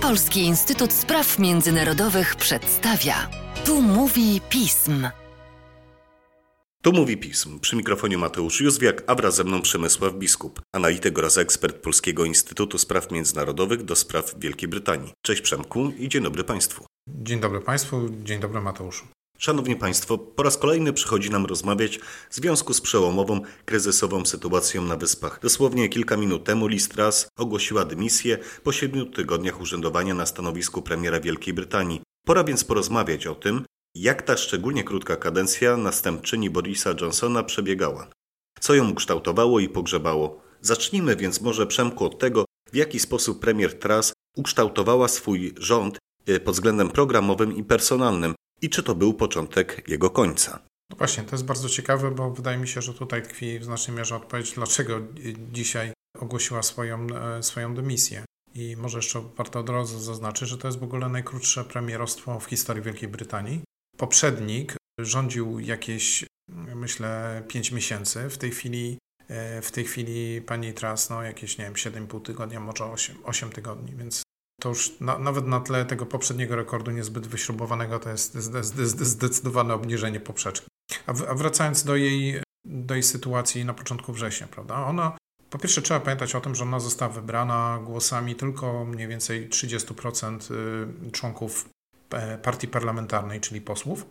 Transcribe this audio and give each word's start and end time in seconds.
Polski 0.00 0.40
Instytut 0.40 0.92
Spraw 0.92 1.38
Międzynarodowych 1.38 2.36
przedstawia. 2.36 3.30
Tu 3.64 3.82
mówi 3.82 4.40
pism. 4.48 5.08
Tu 6.82 6.92
mówi 6.92 7.16
pism. 7.16 7.60
Przy 7.60 7.76
mikrofonie 7.76 8.18
Mateusz 8.18 8.60
Józwiak, 8.60 9.02
a 9.06 9.14
wraz 9.14 9.36
ze 9.36 9.44
mną 9.44 9.62
Przemysław 9.62 10.14
Biskup, 10.14 10.60
analityk 10.72 11.18
oraz 11.18 11.38
ekspert 11.38 11.76
Polskiego 11.76 12.24
Instytutu 12.24 12.78
Spraw 12.78 13.10
Międzynarodowych 13.10 13.82
do 13.82 13.96
spraw 13.96 14.34
Wielkiej 14.38 14.68
Brytanii. 14.68 15.12
Cześć 15.22 15.40
Przemku 15.40 15.90
i 15.98 16.08
dzień 16.08 16.22
dobry 16.22 16.44
Państwu. 16.44 16.86
Dzień 17.08 17.40
dobry 17.40 17.60
Państwu, 17.60 18.08
dzień 18.24 18.40
dobry 18.40 18.60
Mateuszu. 18.60 19.04
Szanowni 19.44 19.76
Państwo, 19.76 20.18
po 20.18 20.42
raz 20.42 20.56
kolejny 20.56 20.92
przychodzi 20.92 21.30
nam 21.30 21.46
rozmawiać 21.46 21.98
w 22.30 22.34
związku 22.34 22.74
z 22.74 22.80
przełomową, 22.80 23.40
kryzysową 23.64 24.26
sytuacją 24.26 24.82
na 24.82 24.96
Wyspach. 24.96 25.40
Dosłownie 25.42 25.88
kilka 25.88 26.16
minut 26.16 26.44
temu 26.44 26.66
Liz 26.66 26.88
Truss 26.88 27.28
ogłosiła 27.38 27.84
dymisję 27.84 28.38
po 28.62 28.72
siedmiu 28.72 29.06
tygodniach 29.06 29.60
urzędowania 29.60 30.14
na 30.14 30.26
stanowisku 30.26 30.82
premiera 30.82 31.20
Wielkiej 31.20 31.54
Brytanii. 31.54 32.00
Pora 32.26 32.44
więc 32.44 32.64
porozmawiać 32.64 33.26
o 33.26 33.34
tym, 33.34 33.64
jak 33.94 34.22
ta 34.22 34.36
szczególnie 34.36 34.84
krótka 34.84 35.16
kadencja 35.16 35.76
następczyni 35.76 36.50
Borisa 36.50 36.94
Johnsona 37.00 37.42
przebiegała. 37.42 38.10
Co 38.60 38.74
ją 38.74 38.90
ukształtowało 38.90 39.60
i 39.60 39.68
pogrzebało? 39.68 40.40
Zacznijmy 40.60 41.16
więc 41.16 41.40
może 41.40 41.66
Przemku 41.66 42.04
od 42.04 42.18
tego, 42.18 42.44
w 42.72 42.76
jaki 42.76 43.00
sposób 43.00 43.40
premier 43.40 43.78
Truss 43.78 44.12
ukształtowała 44.36 45.08
swój 45.08 45.54
rząd 45.56 45.98
e, 46.26 46.40
pod 46.40 46.54
względem 46.54 46.90
programowym 46.90 47.56
i 47.56 47.64
personalnym, 47.64 48.34
i 48.62 48.70
czy 48.70 48.82
to 48.82 48.94
był 48.94 49.14
początek 49.14 49.88
jego 49.88 50.10
końca. 50.10 50.58
No 50.90 50.96
właśnie, 50.96 51.22
to 51.22 51.30
jest 51.32 51.44
bardzo 51.44 51.68
ciekawe, 51.68 52.10
bo 52.10 52.30
wydaje 52.30 52.58
mi 52.58 52.68
się, 52.68 52.82
że 52.82 52.94
tutaj 52.94 53.22
tkwi 53.22 53.58
w 53.58 53.64
znacznej 53.64 53.96
mierze 53.96 54.16
odpowiedź, 54.16 54.52
dlaczego 54.52 55.00
dzisiaj 55.52 55.92
ogłosiła 56.18 56.62
swoją, 56.62 57.06
e, 57.06 57.42
swoją 57.42 57.74
dymisję. 57.74 58.24
I 58.54 58.76
może 58.76 58.98
jeszcze 58.98 59.20
warto 59.36 59.60
od 59.60 59.68
razu 59.68 60.00
zaznaczyć, 60.00 60.48
że 60.48 60.58
to 60.58 60.68
jest 60.68 60.78
w 60.78 60.82
ogóle 60.82 61.08
najkrótsze 61.08 61.64
premierostwo 61.64 62.40
w 62.40 62.44
historii 62.44 62.82
Wielkiej 62.82 63.08
Brytanii. 63.08 63.60
Poprzednik 63.96 64.76
rządził 64.98 65.60
jakieś, 65.60 66.24
myślę, 66.74 67.42
5 67.48 67.72
miesięcy. 67.72 68.30
W 68.30 68.38
tej 68.38 68.50
chwili, 68.50 68.98
e, 69.28 69.62
w 69.62 69.70
tej 69.70 69.84
chwili 69.84 70.42
pani 70.42 70.72
Truss, 70.72 71.10
no 71.10 71.22
jakieś, 71.22 71.58
nie 71.58 71.64
wiem, 71.64 71.74
7,5 71.74 72.20
tygodnia, 72.20 72.60
może 72.60 72.84
8, 72.84 73.16
8 73.24 73.50
tygodni, 73.50 73.96
więc 73.96 74.22
to 74.64 74.68
już 74.68 75.00
na, 75.00 75.18
nawet 75.18 75.46
na 75.46 75.60
tle 75.60 75.84
tego 75.84 76.06
poprzedniego 76.06 76.56
rekordu 76.56 76.90
niezbyt 76.90 77.26
wyśrubowanego 77.26 77.98
to 77.98 78.10
jest 78.10 78.36
zdecydowane 79.00 79.74
obniżenie 79.74 80.20
poprzeczki. 80.20 80.66
A, 81.06 81.12
w, 81.12 81.22
a 81.22 81.34
wracając 81.34 81.84
do 81.84 81.96
jej, 81.96 82.42
do 82.64 82.94
jej 82.94 83.02
sytuacji 83.02 83.64
na 83.64 83.74
początku 83.74 84.12
września, 84.12 84.46
prawda? 84.46 84.74
Ona, 84.86 85.16
po 85.50 85.58
pierwsze 85.58 85.82
trzeba 85.82 86.00
pamiętać 86.00 86.34
o 86.34 86.40
tym, 86.40 86.54
że 86.54 86.64
ona 86.64 86.80
została 86.80 87.12
wybrana 87.12 87.80
głosami 87.84 88.34
tylko 88.34 88.84
mniej 88.84 89.08
więcej 89.08 89.48
30% 89.48 90.54
y, 91.08 91.10
członków 91.10 91.68
e, 92.10 92.38
partii 92.38 92.68
parlamentarnej, 92.68 93.40
czyli 93.40 93.60
posłów. 93.60 94.06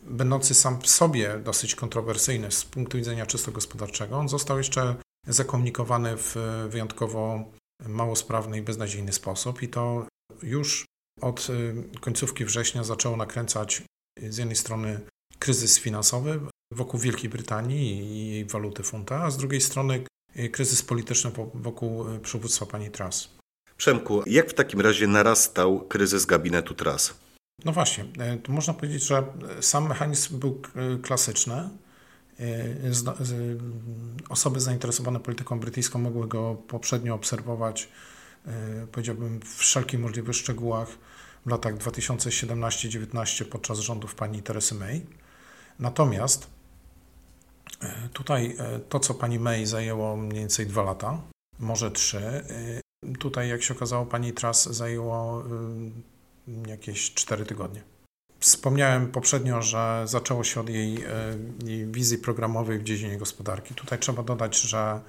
będący 0.03 0.53
sam 0.53 0.81
w 0.81 0.88
sobie 0.88 1.40
dosyć 1.40 1.75
kontrowersyjny 1.75 2.52
z 2.52 2.66
punktu 2.66 2.97
widzenia 2.97 3.25
czysto 3.25 3.52
gospodarczego, 3.52 4.18
on 4.18 4.29
został 4.29 4.58
jeszcze 4.58 4.96
zakomunikowany 5.28 6.18
w 6.18 6.35
wyjątkowo 6.69 7.44
mało 7.88 8.16
sprawny 8.16 8.58
i 8.58 8.62
beznadziejny 8.62 9.13
sposób 9.13 9.63
i 9.63 9.69
to 9.69 10.08
już 10.44 10.86
od 11.22 11.47
y, 11.50 12.00
końcówki 12.00 12.46
września 12.46 12.84
zaczęło 12.84 13.18
nakręcać 13.18 13.84
z 14.30 14.38
jednej 14.38 14.56
strony 14.56 15.00
kryzys 15.40 15.80
finansowy 15.80 16.40
wokół 16.72 17.00
Wielkiej 17.00 17.30
Brytanii 17.30 18.02
i 18.02 18.30
jej 18.30 18.46
waluty 18.46 18.84
funta, 18.84 19.24
a 19.24 19.31
z 19.31 19.38
drugiej 19.38 19.62
strony 19.62 20.03
y, 20.40 20.50
kryzys 20.50 20.81
polityczny 20.81 21.31
wokół 21.53 22.16
y, 22.16 22.20
przywództwa 22.20 22.66
pani 22.66 22.91
Truss. 22.91 23.30
Przemku, 23.78 24.24
jak 24.25 24.50
w 24.50 24.53
takim 24.53 24.81
razie 24.81 25.08
narastał 25.08 25.80
kryzys 25.80 26.25
gabinetu 26.25 26.74
Truss? 26.74 27.14
No 27.66 27.72
właśnie, 27.72 28.06
tu 28.44 28.52
można 28.52 28.74
powiedzieć, 28.74 29.03
że 29.03 29.24
sam 29.62 29.90
mechanizm 29.90 30.40
był 30.40 30.62
klasyczny. 31.02 31.70
Osoby 34.30 34.59
zainteresowane 34.59 35.20
polityką 35.20 35.59
brytyjską 35.59 36.00
mogły 36.00 36.28
go 36.28 36.56
poprzednio 36.68 37.16
obserwować 37.16 37.90
powiedziałbym, 38.91 39.40
w 39.40 39.56
wszelkich 39.56 40.00
możliwych 40.00 40.35
szczegółach 40.35 40.90
w 41.46 41.50
latach 41.50 41.75
2017-19 41.78 43.46
podczas 43.46 43.79
rządów 43.79 44.16
pani 44.16 44.44
Teresy 44.44 44.75
May. 44.75 45.06
Natomiast 45.79 46.47
e, 47.81 48.09
tutaj 48.13 48.56
e, 48.59 48.79
to, 48.79 49.00
co 49.00 49.13
pani 49.13 49.40
May 49.40 49.66
zajęło 49.66 50.17
mniej 50.17 50.40
więcej 50.40 50.67
dwa 50.67 50.84
lata, 50.84 51.22
może 51.59 51.91
trzy, 51.91 52.43
tutaj, 53.20 53.49
jak 53.49 53.64
się 53.64 53.73
okazało, 53.73 54.05
pani 54.05 54.34
Truss 54.34 54.66
zajęło 54.66 55.44
jakieś 56.67 57.14
cztery 57.14 57.46
tygodnie. 57.46 57.84
Wspomniałem 58.40 59.11
poprzednio, 59.11 59.61
że 59.61 60.03
zaczęło 60.05 60.44
się 60.44 60.59
od 60.59 60.70
jej, 60.70 61.03
jej 61.66 61.85
wizji 61.85 62.17
programowej 62.17 62.79
w 62.79 62.84
dziedzinie 62.84 63.17
gospodarki. 63.17 63.76
Tutaj 63.76 63.99
trzeba 63.99 64.23
dodać, 64.23 64.61
że 64.61 65.02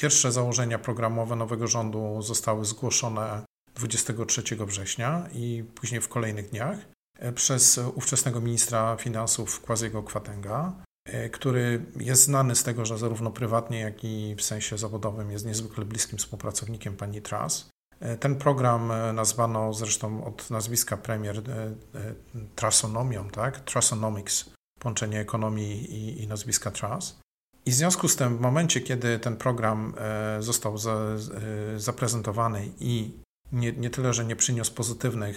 Pierwsze 0.00 0.32
założenia 0.32 0.78
programowe 0.78 1.36
nowego 1.36 1.66
rządu 1.66 2.22
zostały 2.22 2.64
zgłoszone 2.64 3.42
23 3.74 4.42
września 4.66 5.28
i 5.32 5.64
później 5.74 6.00
w 6.00 6.08
kolejnych 6.08 6.50
dniach 6.50 6.78
e, 7.18 7.32
przez 7.32 7.80
ówczesnego 7.94 8.40
ministra 8.40 8.96
finansów 8.96 9.60
Kłaziego 9.60 10.02
Kwatenga, 10.02 10.72
e, 11.04 11.28
który 11.28 11.84
jest 11.96 12.22
znany 12.22 12.54
z 12.54 12.62
tego, 12.62 12.86
że 12.86 12.98
zarówno 12.98 13.30
prywatnie, 13.30 13.80
jak 13.80 14.04
i 14.04 14.34
w 14.38 14.42
sensie 14.42 14.78
zawodowym 14.78 15.30
jest 15.30 15.46
niezwykle 15.46 15.84
bliskim 15.84 16.18
współpracownikiem 16.18 16.96
pani 16.96 17.22
Truss. 17.22 17.68
E, 18.00 18.16
ten 18.16 18.36
program 18.36 18.92
nazwano 19.12 19.74
zresztą 19.74 20.24
od 20.24 20.50
nazwiska 20.50 20.96
premier 20.96 21.42
Trussonomią, 22.56 23.30
tak? 23.30 23.60
Trussonomics, 23.60 24.50
połączenie 24.78 25.20
ekonomii 25.20 25.92
i, 25.94 26.22
i 26.22 26.26
nazwiska 26.26 26.70
Truss. 26.70 27.20
I 27.70 27.72
w 27.72 27.76
związku 27.76 28.08
z 28.08 28.16
tym, 28.16 28.36
w 28.36 28.40
momencie, 28.40 28.80
kiedy 28.80 29.18
ten 29.18 29.36
program 29.36 29.94
został 30.40 30.78
za, 30.78 30.96
zaprezentowany 31.76 32.68
i 32.80 33.10
nie, 33.52 33.72
nie 33.72 33.90
tyle, 33.90 34.14
że 34.14 34.24
nie 34.24 34.36
przyniósł 34.36 34.74
pozytywnych 34.74 35.36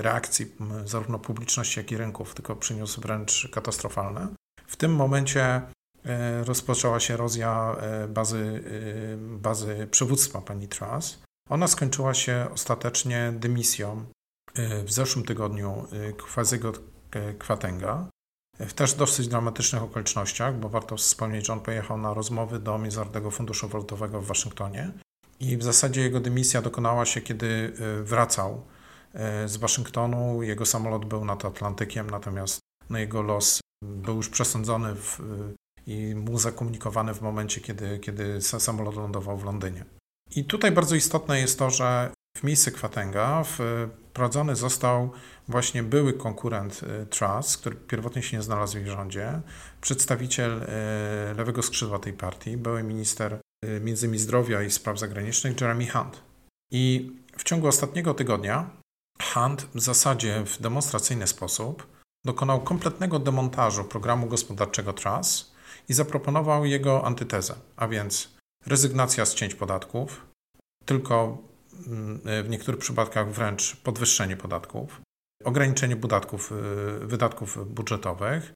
reakcji 0.00 0.46
zarówno 0.84 1.18
publiczności, 1.18 1.80
jak 1.80 1.92
i 1.92 1.96
rynków, 1.96 2.34
tylko 2.34 2.56
przyniósł 2.56 3.00
wręcz 3.00 3.48
katastrofalne, 3.52 4.28
w 4.66 4.76
tym 4.76 4.94
momencie 4.94 5.62
E, 6.04 6.44
rozpoczęła 6.44 7.00
się 7.00 7.14
erozja 7.14 7.76
e, 7.80 8.08
bazy, 8.08 8.64
e, 9.14 9.16
bazy 9.16 9.88
przywództwa 9.90 10.40
pani 10.40 10.68
Truss. 10.68 11.22
Ona 11.50 11.68
skończyła 11.68 12.14
się 12.14 12.46
ostatecznie 12.52 13.32
dymisją 13.36 14.04
w 14.84 14.92
zeszłym 14.92 15.24
tygodniu 15.24 15.86
Kwazego 16.16 16.72
Kwatenga. 17.38 18.08
W 18.58 18.72
też 18.72 18.94
dosyć 18.94 19.28
dramatycznych 19.28 19.82
okolicznościach, 19.82 20.58
bo 20.58 20.68
warto 20.68 20.96
wspomnieć, 20.96 21.46
że 21.46 21.52
on 21.52 21.60
pojechał 21.60 21.98
na 21.98 22.14
rozmowy 22.14 22.58
do 22.58 22.78
Międzynarodowego 22.78 23.30
Funduszu 23.30 23.68
Walutowego 23.68 24.20
w 24.20 24.26
Waszyngtonie 24.26 24.90
i 25.40 25.56
w 25.56 25.62
zasadzie 25.62 26.00
jego 26.00 26.20
dymisja 26.20 26.62
dokonała 26.62 27.04
się, 27.04 27.20
kiedy 27.20 27.72
wracał 28.02 28.64
z 29.46 29.56
Waszyngtonu. 29.56 30.42
Jego 30.42 30.66
samolot 30.66 31.04
był 31.04 31.24
nad 31.24 31.44
Atlantykiem, 31.44 32.10
natomiast 32.10 32.60
no, 32.90 32.98
jego 32.98 33.22
los 33.22 33.60
był 33.82 34.16
już 34.16 34.28
przesądzony 34.28 34.94
w, 34.94 35.20
i 35.86 36.14
mu 36.14 36.38
zakomunikowany 36.38 37.14
w 37.14 37.22
momencie, 37.22 37.60
kiedy, 37.60 37.98
kiedy 37.98 38.42
samolot 38.42 38.96
lądował 38.96 39.38
w 39.38 39.44
Londynie. 39.44 39.84
I 40.36 40.44
tutaj 40.44 40.72
bardzo 40.72 40.94
istotne 40.94 41.40
jest 41.40 41.58
to, 41.58 41.70
że 41.70 42.12
w 42.38 42.42
miejsce 42.42 42.70
Kwatenga 42.70 43.44
wprowadzony 43.44 44.56
został 44.56 45.10
właśnie 45.48 45.82
były 45.82 46.12
konkurent 46.12 46.80
y, 47.02 47.06
Truss, 47.06 47.56
który 47.56 47.76
pierwotnie 47.76 48.22
się 48.22 48.36
nie 48.36 48.42
znalazł 48.42 48.78
w 48.78 48.80
ich 48.80 48.86
rządzie, 48.86 49.40
przedstawiciel 49.80 50.62
y, 50.62 50.66
lewego 51.34 51.62
skrzydła 51.62 51.98
tej 51.98 52.12
partii, 52.12 52.56
były 52.56 52.82
minister 52.82 53.40
między 53.80 54.06
innymi 54.06 54.18
zdrowia 54.18 54.62
i 54.62 54.70
spraw 54.70 54.98
zagranicznych 54.98 55.60
Jeremy 55.60 55.88
Hunt. 55.88 56.22
I 56.72 57.12
w 57.36 57.44
ciągu 57.44 57.66
ostatniego 57.66 58.14
tygodnia 58.14 58.70
Hunt 59.22 59.66
w 59.74 59.80
zasadzie 59.80 60.44
w 60.44 60.60
demonstracyjny 60.60 61.26
sposób 61.26 61.86
dokonał 62.24 62.60
kompletnego 62.60 63.18
demontażu 63.18 63.84
programu 63.84 64.26
gospodarczego 64.26 64.92
Truss 64.92 65.54
i 65.88 65.94
zaproponował 65.94 66.64
jego 66.64 67.04
antytezę, 67.04 67.54
a 67.76 67.88
więc 67.88 68.34
rezygnacja 68.66 69.26
z 69.26 69.34
cięć 69.34 69.54
podatków, 69.54 70.26
tylko 70.84 71.38
w 72.44 72.48
niektórych 72.48 72.80
przypadkach 72.80 73.32
wręcz 73.32 73.76
podwyższenie 73.76 74.36
podatków, 74.36 75.00
ograniczenie 75.44 75.96
podatków, 75.96 76.52
y, 77.02 77.06
wydatków 77.06 77.74
budżetowych. 77.74 78.52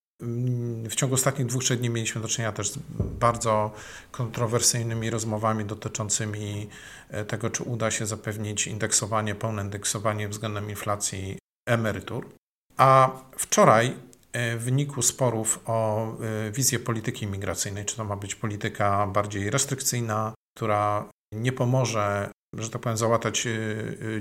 W 0.90 0.94
ciągu 0.94 1.14
ostatnich 1.14 1.46
dwóch, 1.46 1.64
trzech 1.64 1.78
dni 1.78 1.90
mieliśmy 1.90 2.20
do 2.20 2.28
czynienia 2.28 2.52
też 2.52 2.70
z 2.70 2.78
bardzo 2.98 3.72
kontrowersyjnymi 4.10 5.10
rozmowami 5.10 5.64
dotyczącymi 5.64 6.68
e, 7.08 7.24
tego, 7.24 7.50
czy 7.50 7.62
uda 7.62 7.90
się 7.90 8.06
zapewnić 8.06 8.66
indeksowanie, 8.66 9.34
pełne 9.34 9.62
indeksowanie 9.62 10.28
względem 10.28 10.70
inflacji 10.70 11.38
emerytur. 11.68 12.28
A 12.76 13.10
wczoraj 13.36 13.94
w 14.34 14.62
wyniku 14.64 15.02
sporów 15.02 15.60
o 15.66 16.06
wizję 16.52 16.78
polityki 16.78 17.26
migracyjnej, 17.26 17.84
czy 17.84 17.96
to 17.96 18.04
ma 18.04 18.16
być 18.16 18.34
polityka 18.34 19.06
bardziej 19.06 19.50
restrykcyjna, 19.50 20.34
która 20.56 21.10
nie 21.32 21.52
pomoże, 21.52 22.30
że 22.54 22.70
tak 22.70 22.82
powiem, 22.82 22.98
załatać 22.98 23.46
e, 23.46 23.52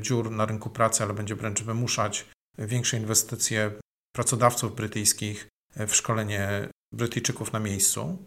dziur 0.01 0.31
na 0.31 0.45
rynku 0.45 0.69
pracy, 0.69 1.03
ale 1.03 1.13
będzie 1.13 1.35
wręcz 1.35 1.63
wymuszać 1.63 2.25
większe 2.57 2.97
inwestycje 2.97 3.71
pracodawców 4.15 4.75
brytyjskich 4.75 5.47
w 5.75 5.95
szkolenie 5.95 6.69
Brytyjczyków 6.93 7.53
na 7.53 7.59
miejscu. 7.59 8.17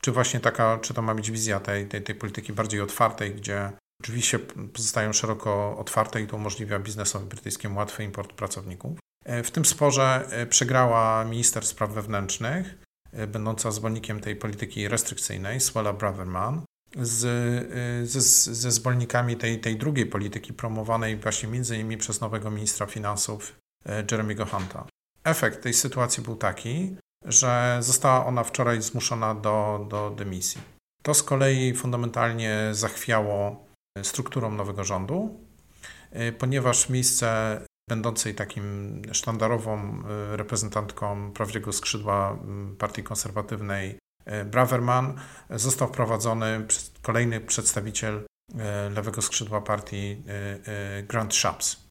Czy 0.00 0.12
właśnie 0.12 0.40
taka, 0.40 0.78
czy 0.78 0.94
to 0.94 1.02
ma 1.02 1.14
być 1.14 1.30
wizja 1.30 1.60
tej, 1.60 1.86
tej, 1.86 2.02
tej 2.02 2.14
polityki 2.14 2.52
bardziej 2.52 2.80
otwartej, 2.80 3.34
gdzie 3.34 3.72
oczywiście 4.02 4.38
pozostają 4.72 5.12
szeroko 5.12 5.78
otwarte 5.78 6.22
i 6.22 6.26
to 6.26 6.36
umożliwia 6.36 6.78
biznesowi 6.78 7.26
brytyjskiemu 7.26 7.78
łatwy 7.78 8.04
import 8.04 8.32
pracowników. 8.32 8.98
E, 9.24 9.42
w 9.42 9.50
tym 9.50 9.64
sporze 9.64 10.26
e, 10.30 10.46
przegrała 10.46 11.24
minister 11.24 11.66
spraw 11.66 11.90
wewnętrznych, 11.90 12.74
e, 13.12 13.26
będąca 13.26 13.70
zwolennikiem 13.70 14.20
tej 14.20 14.36
polityki 14.36 14.88
restrykcyjnej, 14.88 15.60
Swella 15.60 15.92
Braverman, 15.92 16.62
z, 16.96 18.10
ze, 18.10 18.20
ze 18.54 18.70
zwolennikami 18.70 19.36
tej, 19.36 19.60
tej 19.60 19.76
drugiej 19.76 20.06
polityki 20.06 20.52
promowanej 20.52 21.16
właśnie 21.16 21.48
między 21.48 21.74
innymi 21.74 21.96
przez 21.96 22.20
nowego 22.20 22.50
ministra 22.50 22.86
finansów 22.86 23.56
Jeremy'ego 23.86 24.50
Hunta. 24.50 24.86
Efekt 25.24 25.62
tej 25.62 25.74
sytuacji 25.74 26.22
był 26.22 26.36
taki, 26.36 26.96
że 27.24 27.78
została 27.80 28.26
ona 28.26 28.44
wczoraj 28.44 28.82
zmuszona 28.82 29.34
do, 29.34 29.86
do 29.90 30.10
dymisji. 30.10 30.60
To 31.02 31.14
z 31.14 31.22
kolei 31.22 31.74
fundamentalnie 31.74 32.68
zachwiało 32.72 33.66
strukturą 34.02 34.50
nowego 34.50 34.84
rządu, 34.84 35.40
ponieważ 36.38 36.88
miejsce 36.88 37.60
będącej 37.88 38.34
takim 38.34 39.02
sztandarową 39.12 40.02
reprezentantką 40.32 41.32
prawdziwego 41.32 41.72
skrzydła 41.72 42.38
partii 42.78 43.02
konserwatywnej 43.02 43.98
Braverman, 44.44 45.14
został 45.50 45.88
wprowadzony 45.88 46.66
kolejny 47.02 47.40
przedstawiciel 47.40 48.26
e, 48.58 48.90
lewego 48.90 49.22
skrzydła 49.22 49.60
partii 49.60 50.22
Grant 51.08 51.34
Shapps. 51.34 51.86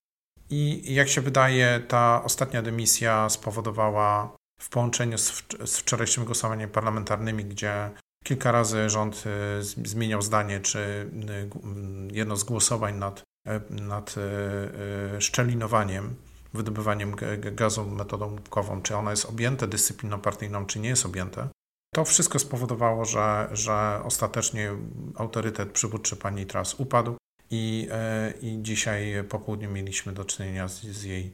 I 0.49 0.93
jak 0.93 1.09
się 1.09 1.21
wydaje, 1.21 1.81
ta 1.87 2.23
ostatnia 2.23 2.61
dymisja 2.61 3.29
spowodowała 3.29 4.35
w 4.61 4.69
połączeniu 4.69 5.17
z, 5.17 5.43
wczorajszym 5.77 6.25
głosowaniem 6.25 6.69
parlamentarnymi, 6.69 7.45
gdzie 7.45 7.91
kilka 8.23 8.51
razy 8.51 8.89
rząd 8.89 9.23
zmieniał 9.61 10.21
zdanie, 10.21 10.59
czy 10.59 11.11
jedno 12.11 12.37
z 12.37 12.43
głosowań 12.43 12.95
nad 12.95 13.23
nad 13.69 14.15
e, 14.17 14.21
e, 15.15 15.21
szczelinowaniem, 15.21 16.15
wydobywaniem 16.53 17.15
gazu 17.37 17.85
metodą 17.85 18.31
łupkową, 18.31 18.81
czy 18.81 18.95
ona 18.95 19.11
jest 19.11 19.25
objęte 19.25 19.67
dyscypliną 19.67 20.21
partyjną, 20.21 20.65
czy 20.65 20.79
nie 20.79 20.89
jest 20.89 21.05
objęte, 21.05 21.49
to 21.95 22.05
wszystko 22.05 22.39
spowodowało, 22.39 23.05
że, 23.05 23.47
że 23.51 23.99
ostatecznie 24.03 24.71
autorytet 25.15 25.71
przywódczy 25.71 26.15
pani 26.15 26.45
Tras 26.45 26.73
upadł 26.73 27.15
i, 27.51 27.87
e, 27.91 28.33
i 28.41 28.57
dzisiaj 28.61 29.23
po 29.29 29.39
południu 29.39 29.71
mieliśmy 29.71 30.13
do 30.13 30.25
czynienia 30.25 30.67
z, 30.67 30.81
z, 30.81 31.03
jej, 31.03 31.33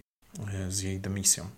z 0.69 0.81
jej 0.81 0.99
dymisją. 0.99 1.49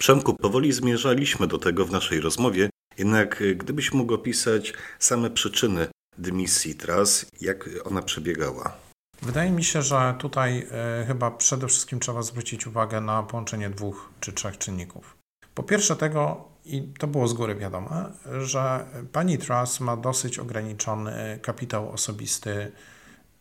Przemku, 0.00 0.34
powoli 0.34 0.72
zmierzaliśmy 0.72 1.46
do 1.46 1.58
tego 1.58 1.86
w 1.86 1.90
naszej 1.90 2.20
rozmowie, 2.20 2.70
jednak 2.98 3.42
gdybyś 3.56 3.92
mógł 3.92 4.14
opisać 4.14 4.72
same 4.98 5.30
przyczyny 5.30 5.86
dymisji 6.18 6.74
Tras, 6.74 7.26
jak 7.40 7.68
ona 7.84 8.02
przebiegała? 8.02 8.76
Wydaje 9.22 9.50
mi 9.50 9.64
się, 9.64 9.82
że 9.82 10.14
tutaj 10.18 10.66
e, 10.70 11.04
chyba 11.06 11.30
przede 11.30 11.68
wszystkim 11.68 12.00
trzeba 12.00 12.22
zwrócić 12.22 12.66
uwagę 12.66 13.00
na 13.00 13.22
połączenie 13.22 13.70
dwóch 13.70 14.10
czy 14.20 14.32
trzech 14.32 14.58
czynników. 14.58 15.19
Po 15.54 15.62
pierwsze 15.62 15.96
tego, 15.96 16.50
i 16.64 16.82
to 16.98 17.06
było 17.06 17.28
z 17.28 17.32
góry 17.32 17.54
wiadome, 17.54 18.12
że 18.40 18.86
pani 19.12 19.38
Truss 19.38 19.80
ma 19.80 19.96
dosyć 19.96 20.38
ograniczony 20.38 21.38
kapitał 21.42 21.90
osobisty, 21.90 22.72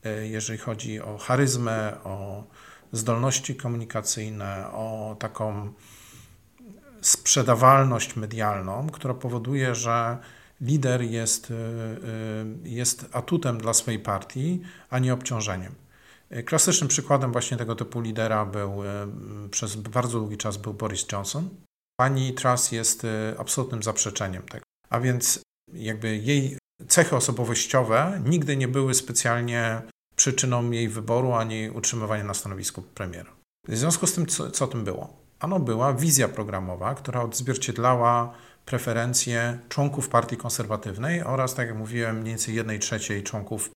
e, 0.04 0.28
jeżeli 0.28 0.60
chodzi 0.60 1.02
o 1.02 1.18
charyzmę, 1.18 2.04
o 2.04 2.44
zdolności 2.92 3.56
komunikacyjne, 3.56 4.72
o 4.72 5.16
taką 5.20 5.74
sprzedawalność 7.02 8.16
medialną, 8.16 8.90
która 8.90 9.14
powoduje, 9.14 9.76
że 9.76 10.18
lider 10.62 11.02
jest, 11.02 11.52
e, 11.52 11.56
e, 11.56 11.60
jest 12.64 13.10
atutem 13.12 13.58
dla 13.58 13.74
swojej 13.74 14.00
partii, 14.00 14.62
a 14.90 15.00
nie 15.00 15.14
obciążeniem. 15.14 15.76
Klasycznym 16.46 16.88
przykładem 16.88 17.32
właśnie 17.32 17.58
tego 17.58 17.76
typu 17.76 18.02
lidera 18.02 18.46
był 18.46 18.74
przez 19.52 19.76
bardzo 19.76 20.20
długi 20.20 20.38
czas 20.38 20.58
był 20.58 20.74
Boris 20.74 21.06
Johnson. 21.12 21.50
Pani 22.00 22.34
Truss 22.34 22.72
jest 22.72 23.08
absolutnym 23.38 23.84
zaprzeczeniem 23.84 24.44
tego. 24.44 24.64
A 24.90 25.00
więc 25.00 25.42
jakby 25.74 26.18
jej 26.18 26.58
cechy 26.88 27.16
osobowościowe 27.16 28.22
nigdy 28.26 28.58
nie 28.58 28.68
były 28.68 28.94
specjalnie 28.94 29.82
przyczyną 30.16 30.72
jej 30.72 30.90
wyboru 30.90 31.34
ani 31.34 31.70
utrzymywania 31.70 32.24
na 32.24 32.34
stanowisku 32.34 32.82
premiera. 32.82 33.32
W 33.68 33.78
związku 33.78 34.08
z 34.08 34.14
tym, 34.14 34.26
co, 34.26 34.52
co 34.52 34.68
tym 34.68 34.84
było? 34.84 35.14
Ano 35.40 35.60
była 35.60 35.94
wizja 35.94 36.28
programowa, 36.28 36.96
która 36.96 37.22
odzwierciedlała 37.22 38.34
preferencje 38.66 39.60
członków 39.70 40.10
partii 40.10 40.38
konserwatywnej 40.38 41.24
oraz, 41.24 41.56
tak 41.56 41.68
jak 41.68 41.78
mówiłem, 41.78 42.16
mniej 42.16 42.32
więcej 42.32 42.56
jednej 42.56 42.80
trzeciej 42.80 43.24
członków 43.24 43.70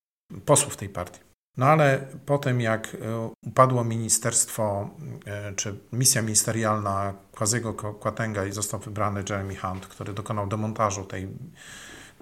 posłów 0.44 0.76
tej 0.76 0.88
partii. 0.88 1.20
No 1.56 1.66
ale 1.66 2.06
potem, 2.26 2.60
jak 2.60 2.94
e, 2.94 3.30
upadło 3.46 3.84
ministerstwo, 3.84 4.90
e, 5.26 5.52
czy 5.54 5.78
misja 5.92 6.22
ministerialna 6.22 7.14
Kwazego 7.32 7.74
Kwatenga 7.74 8.44
i 8.44 8.52
został 8.52 8.80
wybrany 8.80 9.24
Jeremy 9.30 9.56
Hunt, 9.56 9.86
który 9.86 10.12
dokonał 10.12 10.46
demontażu 10.46 11.04
tej, 11.04 11.28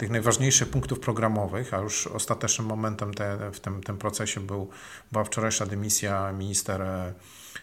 tych 0.02 0.10
najważniejszych 0.10 0.68
punktów 0.68 1.00
programowych, 1.00 1.74
a 1.74 1.78
już 1.78 2.06
ostatecznym 2.06 2.66
momentem 2.66 3.14
te, 3.14 3.50
w 3.52 3.60
tym, 3.60 3.82
tym 3.82 3.98
procesie 3.98 4.40
był, 4.40 4.70
była 5.12 5.24
wczorajsza 5.24 5.66
dymisja 5.66 6.32
minister 6.32 6.82
e, 6.82 7.12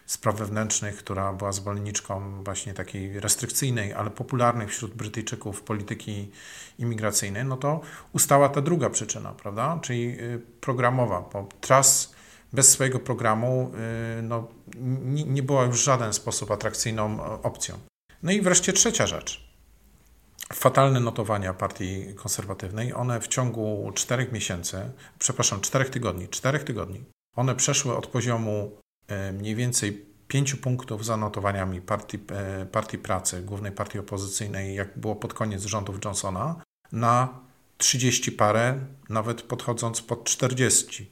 spraw 0.06 0.36
wewnętrznych, 0.36 0.98
która 0.98 1.34
była 1.34 1.52
zwolenniczką 1.52 2.44
właśnie 2.44 2.74
takiej 2.74 3.20
restrykcyjnej, 3.20 3.94
ale 3.94 4.10
popularnej 4.10 4.68
wśród 4.68 4.94
Brytyjczyków 4.94 5.62
polityki 5.62 6.32
imigracyjnej, 6.78 7.46
no 7.46 7.58
to 7.58 7.82
ustała 8.14 8.50
ta 8.50 8.62
druga 8.62 8.90
przyczyna, 8.90 9.34
prawda? 9.34 9.80
Czyli 9.82 10.20
y, 10.20 10.42
programowa, 10.62 11.30
bo 11.34 11.50
Truss 11.62 12.14
bez 12.54 12.70
swojego 12.70 13.00
programu 13.00 13.72
y, 14.20 14.22
no, 14.22 14.48
nie, 15.06 15.44
była 15.44 15.64
już 15.64 15.80
w 15.80 15.84
żaden 15.84 16.14
sposób 16.14 16.52
atrakcyjną 16.52 17.24
opcją. 17.44 17.80
No 18.24 18.32
i 18.32 18.42
wreszcie 18.42 18.74
trzecia 18.74 19.08
rzecz. 19.08 19.49
Fatalne 20.54 21.00
notowania 21.00 21.54
partii 21.54 22.14
konserwatywnej, 22.16 22.94
one 22.94 23.22
w 23.22 23.28
ciągu 23.28 23.92
czterech 23.96 24.32
miesięcy, 24.32 24.92
przepraszam, 25.20 25.62
czterech 25.62 25.90
tygodni, 25.90 26.28
czterech 26.28 26.64
tygodni, 26.64 27.04
one 27.36 27.56
przeszły 27.56 27.98
od 27.98 28.08
poziomu 28.08 28.72
e, 29.08 29.32
mniej 29.32 29.56
więcej 29.56 30.06
pięciu 30.28 30.58
punktów 30.58 31.06
za 31.06 31.18
notowaniami 31.18 31.82
partii, 31.82 32.20
e, 32.32 32.66
partii 32.66 32.98
pracy, 32.98 33.42
głównej 33.42 33.72
partii 33.72 34.00
opozycyjnej, 34.00 34.76
jak 34.76 34.98
było 35.00 35.16
pod 35.16 35.34
koniec 35.34 35.64
rządów 35.64 36.06
Johnsona, 36.06 36.56
na 36.92 37.40
30 37.78 38.32
parę, 38.32 38.80
nawet 39.10 39.42
podchodząc 39.42 40.02
pod 40.02 40.24
40 40.24 41.12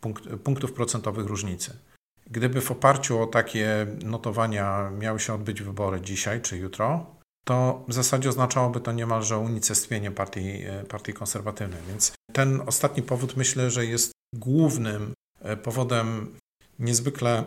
punkt, 0.00 0.28
punktów 0.44 0.72
procentowych 0.72 1.26
różnicy. 1.26 1.78
Gdyby 2.26 2.60
w 2.60 2.70
oparciu 2.70 3.22
o 3.22 3.26
takie 3.26 3.86
notowania 4.04 4.90
miały 4.90 5.20
się 5.20 5.34
odbyć 5.34 5.62
wybory 5.62 6.00
dzisiaj 6.00 6.42
czy 6.42 6.56
jutro, 6.56 7.17
to 7.48 7.84
w 7.88 7.92
zasadzie 7.92 8.28
oznaczałoby 8.28 8.80
to 8.80 8.92
niemalże 8.92 9.38
unicestwienie 9.38 10.10
partii, 10.10 10.48
e, 10.66 10.84
partii 10.88 11.12
konserwatywnej. 11.12 11.80
Więc 11.88 12.12
ten 12.32 12.62
ostatni 12.66 13.02
powód 13.02 13.36
myślę, 13.36 13.70
że 13.70 13.86
jest 13.86 14.12
głównym 14.34 15.12
e, 15.40 15.56
powodem 15.56 16.36
niezwykle 16.78 17.44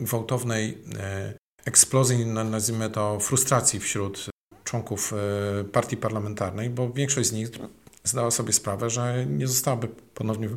gwałtownej 0.00 0.78
e, 0.98 1.34
eksplozji, 1.64 2.26
nazwijmy 2.26 2.90
to 2.90 3.20
frustracji 3.20 3.80
wśród 3.80 4.26
członków 4.64 5.12
partii 5.72 5.96
parlamentarnej, 5.96 6.70
bo 6.70 6.90
większość 6.90 7.28
z 7.28 7.32
nich 7.32 7.48
zdała 8.04 8.30
sobie 8.30 8.52
sprawę, 8.52 8.90
że 8.90 9.26
nie 9.26 9.46
zostałaby 9.46 9.88
ponownie 10.14 10.48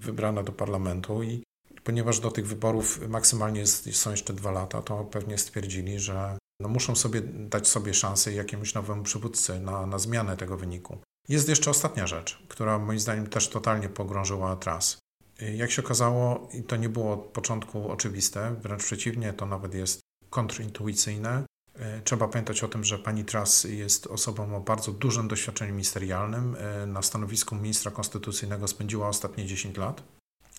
wybrana 0.00 0.42
do 0.42 0.52
parlamentu 0.52 1.22
i 1.22 1.42
ponieważ 1.84 2.20
do 2.20 2.30
tych 2.30 2.46
wyborów 2.46 3.08
maksymalnie 3.08 3.66
są 3.66 4.10
jeszcze 4.10 4.32
dwa 4.32 4.50
lata, 4.50 4.82
to 4.82 5.04
pewnie 5.04 5.38
stwierdzili, 5.38 5.98
że 5.98 6.38
no 6.60 6.68
muszą 6.68 6.96
sobie 6.96 7.20
dać 7.20 7.68
sobie 7.68 7.94
szansę 7.94 8.32
jakiemuś 8.32 8.74
nowemu 8.74 9.02
przywódcy 9.02 9.60
na, 9.60 9.86
na 9.86 9.98
zmianę 9.98 10.36
tego 10.36 10.56
wyniku. 10.56 10.98
Jest 11.28 11.48
jeszcze 11.48 11.70
ostatnia 11.70 12.06
rzecz, 12.06 12.42
która 12.48 12.78
moim 12.78 12.98
zdaniem 12.98 13.26
też 13.26 13.48
totalnie 13.48 13.88
pogrążyła 13.88 14.56
tras. 14.56 14.98
Jak 15.54 15.70
się 15.70 15.82
okazało, 15.82 16.48
i 16.52 16.62
to 16.62 16.76
nie 16.76 16.88
było 16.88 17.12
od 17.12 17.20
początku 17.20 17.90
oczywiste, 17.90 18.56
wręcz 18.62 18.84
przeciwnie, 18.84 19.32
to 19.32 19.46
nawet 19.46 19.74
jest 19.74 20.00
kontrintuicyjne. 20.30 21.44
E, 21.74 22.00
trzeba 22.00 22.28
pamiętać 22.28 22.64
o 22.64 22.68
tym, 22.68 22.84
że 22.84 22.98
pani 22.98 23.24
Tras 23.24 23.64
jest 23.64 24.06
osobą 24.06 24.56
o 24.56 24.60
bardzo 24.60 24.92
dużym 24.92 25.28
doświadczeniu 25.28 25.72
ministerialnym. 25.72 26.56
E, 26.58 26.86
na 26.86 27.02
stanowisku 27.02 27.54
ministra 27.54 27.90
konstytucyjnego 27.90 28.68
spędziła 28.68 29.08
ostatnie 29.08 29.46
10 29.46 29.76
lat, 29.76 30.02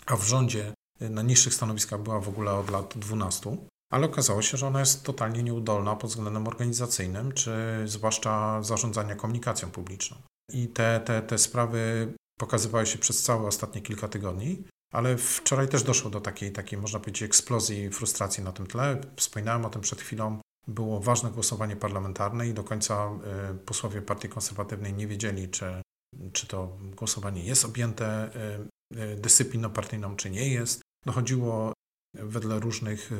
a 0.05 0.15
w 0.15 0.23
rządzie 0.23 0.73
e, 0.99 1.09
na 1.09 1.21
niższych 1.21 1.53
stanowiskach 1.53 2.01
była 2.01 2.19
w 2.19 2.29
ogóle 2.29 2.53
od 2.53 2.69
lat 2.69 2.93
12 2.97 3.57
ale 3.91 4.05
okazało 4.05 4.41
się, 4.41 4.57
że 4.57 4.67
ona 4.67 4.79
jest 4.79 5.03
totalnie 5.03 5.43
nieudolna 5.43 5.95
pod 5.95 6.09
względem 6.09 6.47
organizacyjnym, 6.47 7.31
czy 7.31 7.53
zwłaszcza 7.85 8.63
zarządzania 8.63 9.15
komunikacją 9.15 9.71
publiczną. 9.71 10.17
I 10.53 10.67
te, 10.67 11.01
te, 11.05 11.21
te 11.21 11.37
sprawy 11.37 12.13
pokazywały 12.39 12.85
się 12.85 12.97
przez 12.97 13.23
całe 13.23 13.47
ostatnie 13.47 13.81
kilka 13.81 14.07
tygodni, 14.07 14.63
ale 14.93 15.17
wczoraj 15.17 15.67
też 15.67 15.83
doszło 15.83 16.09
do 16.09 16.21
takiej, 16.21 16.51
takiej, 16.51 16.79
można 16.79 16.99
powiedzieć, 16.99 17.23
eksplozji 17.23 17.89
frustracji 17.89 18.43
na 18.43 18.51
tym 18.51 18.67
tle. 18.67 19.01
Wspominałem 19.15 19.65
o 19.65 19.69
tym 19.69 19.81
przed 19.81 20.01
chwilą. 20.01 20.39
Było 20.67 20.99
ważne 20.99 21.31
głosowanie 21.31 21.75
parlamentarne 21.75 22.47
i 22.47 22.53
do 22.53 22.63
końca 22.63 23.09
y, 23.51 23.57
posłowie 23.57 24.01
Partii 24.01 24.29
Konserwatywnej 24.29 24.93
nie 24.93 25.07
wiedzieli, 25.07 25.49
czy, 25.49 25.81
czy 26.33 26.47
to 26.47 26.77
głosowanie 26.95 27.43
jest 27.43 27.65
objęte 27.65 28.29
y, 28.91 28.97
y, 28.97 29.15
dyscypliną 29.15 29.69
partyjną, 29.69 30.15
czy 30.15 30.29
nie 30.29 30.49
jest. 30.49 30.81
Dochodziło 31.05 31.73
wedle 32.13 32.59
różnych 32.59 33.11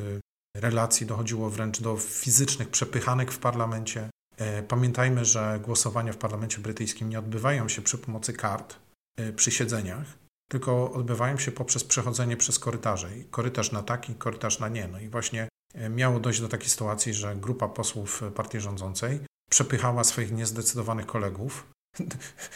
relacji 0.56 1.06
dochodziło 1.06 1.50
wręcz 1.50 1.80
do 1.80 1.96
fizycznych 1.96 2.68
przepychanek 2.68 3.32
w 3.32 3.38
parlamencie. 3.38 4.10
E, 4.36 4.62
pamiętajmy, 4.62 5.24
że 5.24 5.60
głosowania 5.64 6.12
w 6.12 6.16
parlamencie 6.16 6.58
brytyjskim 6.58 7.08
nie 7.08 7.18
odbywają 7.18 7.68
się 7.68 7.82
przy 7.82 7.98
pomocy 7.98 8.32
kart 8.32 8.76
e, 9.16 9.32
przy 9.32 9.50
siedzeniach, 9.50 10.06
tylko 10.50 10.92
odbywają 10.92 11.38
się 11.38 11.52
poprzez 11.52 11.84
przechodzenie 11.84 12.36
przez 12.36 12.58
korytarze. 12.58 13.18
I 13.18 13.24
korytarz 13.24 13.72
na 13.72 13.82
tak 13.82 14.10
i 14.10 14.14
korytarz 14.14 14.60
na 14.60 14.68
nie. 14.68 14.88
No 14.88 15.00
i 15.00 15.08
właśnie 15.08 15.48
e, 15.74 15.88
miało 15.88 16.20
dojść 16.20 16.40
do 16.40 16.48
takiej 16.48 16.68
sytuacji, 16.68 17.14
że 17.14 17.36
grupa 17.36 17.68
posłów 17.68 18.22
partii 18.34 18.60
rządzącej 18.60 19.20
przepychała 19.50 20.04
swoich 20.04 20.32
niezdecydowanych 20.32 21.06
kolegów 21.06 21.66